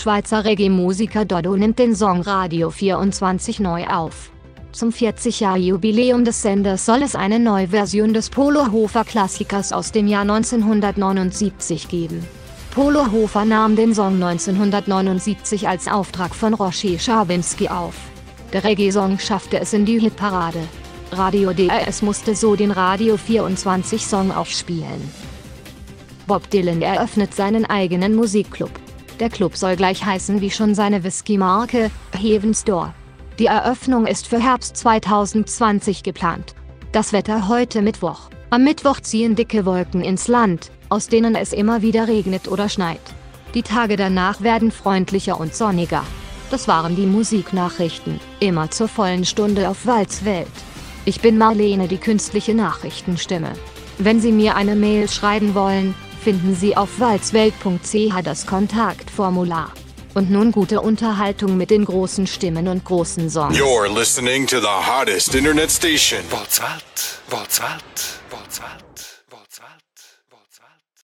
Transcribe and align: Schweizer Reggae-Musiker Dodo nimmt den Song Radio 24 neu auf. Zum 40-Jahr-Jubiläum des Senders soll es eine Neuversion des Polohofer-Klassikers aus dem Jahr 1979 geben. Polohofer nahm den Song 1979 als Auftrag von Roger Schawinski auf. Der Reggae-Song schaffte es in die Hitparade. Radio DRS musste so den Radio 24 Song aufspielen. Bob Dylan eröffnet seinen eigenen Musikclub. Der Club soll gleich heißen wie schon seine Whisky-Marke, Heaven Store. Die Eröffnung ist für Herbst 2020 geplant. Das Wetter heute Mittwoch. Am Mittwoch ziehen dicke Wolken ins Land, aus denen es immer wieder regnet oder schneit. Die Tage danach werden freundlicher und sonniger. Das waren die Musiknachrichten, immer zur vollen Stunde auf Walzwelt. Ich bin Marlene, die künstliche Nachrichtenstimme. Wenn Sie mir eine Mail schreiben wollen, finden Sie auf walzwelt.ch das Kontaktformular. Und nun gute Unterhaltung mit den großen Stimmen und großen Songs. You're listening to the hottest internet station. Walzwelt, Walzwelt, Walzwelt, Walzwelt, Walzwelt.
Schweizer 0.00 0.46
Reggae-Musiker 0.46 1.26
Dodo 1.26 1.54
nimmt 1.56 1.78
den 1.78 1.94
Song 1.94 2.22
Radio 2.22 2.70
24 2.70 3.60
neu 3.60 3.86
auf. 3.86 4.30
Zum 4.72 4.88
40-Jahr-Jubiläum 4.88 6.24
des 6.24 6.40
Senders 6.40 6.86
soll 6.86 7.02
es 7.02 7.14
eine 7.14 7.38
Neuversion 7.38 8.14
des 8.14 8.30
Polohofer-Klassikers 8.30 9.74
aus 9.74 9.92
dem 9.92 10.06
Jahr 10.06 10.22
1979 10.22 11.88
geben. 11.88 12.26
Polohofer 12.70 13.44
nahm 13.44 13.76
den 13.76 13.94
Song 13.94 14.14
1979 14.14 15.68
als 15.68 15.86
Auftrag 15.86 16.34
von 16.34 16.54
Roger 16.54 16.98
Schawinski 16.98 17.68
auf. 17.68 17.96
Der 18.54 18.64
Reggae-Song 18.64 19.18
schaffte 19.18 19.60
es 19.60 19.74
in 19.74 19.84
die 19.84 19.98
Hitparade. 19.98 20.62
Radio 21.12 21.52
DRS 21.52 22.00
musste 22.00 22.34
so 22.34 22.56
den 22.56 22.70
Radio 22.70 23.18
24 23.18 24.06
Song 24.06 24.32
aufspielen. 24.32 25.10
Bob 26.26 26.48
Dylan 26.48 26.80
eröffnet 26.80 27.34
seinen 27.34 27.66
eigenen 27.66 28.14
Musikclub. 28.14 28.70
Der 29.20 29.28
Club 29.28 29.54
soll 29.54 29.76
gleich 29.76 30.02
heißen 30.02 30.40
wie 30.40 30.50
schon 30.50 30.74
seine 30.74 31.04
Whisky-Marke, 31.04 31.90
Heaven 32.18 32.54
Store. 32.54 32.94
Die 33.38 33.46
Eröffnung 33.46 34.06
ist 34.06 34.26
für 34.26 34.42
Herbst 34.42 34.78
2020 34.78 36.02
geplant. 36.02 36.54
Das 36.92 37.12
Wetter 37.12 37.46
heute 37.46 37.82
Mittwoch. 37.82 38.30
Am 38.48 38.64
Mittwoch 38.64 38.98
ziehen 39.00 39.36
dicke 39.36 39.66
Wolken 39.66 40.00
ins 40.00 40.26
Land, 40.26 40.70
aus 40.88 41.08
denen 41.08 41.34
es 41.34 41.52
immer 41.52 41.82
wieder 41.82 42.08
regnet 42.08 42.48
oder 42.48 42.70
schneit. 42.70 43.00
Die 43.52 43.62
Tage 43.62 43.96
danach 43.96 44.40
werden 44.40 44.70
freundlicher 44.70 45.38
und 45.38 45.54
sonniger. 45.54 46.02
Das 46.50 46.66
waren 46.66 46.96
die 46.96 47.06
Musiknachrichten, 47.06 48.20
immer 48.40 48.70
zur 48.70 48.88
vollen 48.88 49.26
Stunde 49.26 49.68
auf 49.68 49.84
Walzwelt. 49.84 50.48
Ich 51.04 51.20
bin 51.20 51.36
Marlene, 51.36 51.88
die 51.88 51.98
künstliche 51.98 52.54
Nachrichtenstimme. 52.54 53.52
Wenn 53.98 54.18
Sie 54.18 54.32
mir 54.32 54.56
eine 54.56 54.76
Mail 54.76 55.10
schreiben 55.10 55.54
wollen, 55.54 55.94
finden 56.20 56.54
Sie 56.54 56.76
auf 56.76 57.00
walzwelt.ch 57.00 58.22
das 58.22 58.46
Kontaktformular. 58.46 59.72
Und 60.14 60.30
nun 60.30 60.50
gute 60.52 60.80
Unterhaltung 60.80 61.56
mit 61.56 61.70
den 61.70 61.84
großen 61.84 62.26
Stimmen 62.26 62.68
und 62.68 62.84
großen 62.84 63.30
Songs. 63.30 63.56
You're 63.56 63.88
listening 63.88 64.46
to 64.46 64.60
the 64.60 64.66
hottest 64.66 65.34
internet 65.34 65.70
station. 65.70 66.20
Walzwelt, 66.30 67.20
Walzwelt, 67.30 68.20
Walzwelt, 68.30 69.24
Walzwelt, 69.30 70.00
Walzwelt. 70.30 70.99